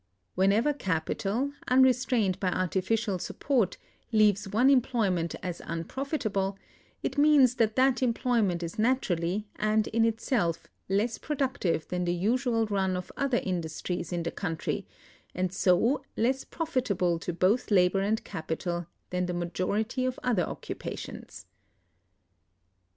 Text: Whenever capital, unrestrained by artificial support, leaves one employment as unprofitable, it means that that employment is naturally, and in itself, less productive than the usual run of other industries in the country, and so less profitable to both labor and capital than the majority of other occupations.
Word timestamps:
Whenever 0.33 0.73
capital, 0.73 1.51
unrestrained 1.67 2.39
by 2.39 2.49
artificial 2.49 3.19
support, 3.19 3.77
leaves 4.11 4.49
one 4.49 4.67
employment 4.67 5.35
as 5.43 5.61
unprofitable, 5.63 6.57
it 7.03 7.19
means 7.19 7.53
that 7.57 7.75
that 7.75 8.01
employment 8.01 8.63
is 8.63 8.79
naturally, 8.79 9.45
and 9.57 9.85
in 9.89 10.03
itself, 10.03 10.65
less 10.89 11.19
productive 11.19 11.87
than 11.89 12.05
the 12.05 12.15
usual 12.15 12.65
run 12.65 12.95
of 12.97 13.11
other 13.15 13.41
industries 13.43 14.11
in 14.11 14.23
the 14.23 14.31
country, 14.31 14.87
and 15.35 15.53
so 15.53 16.03
less 16.17 16.45
profitable 16.45 17.19
to 17.19 17.31
both 17.31 17.69
labor 17.69 18.01
and 18.01 18.23
capital 18.23 18.87
than 19.11 19.27
the 19.27 19.35
majority 19.35 20.03
of 20.03 20.19
other 20.23 20.41
occupations. 20.47 21.45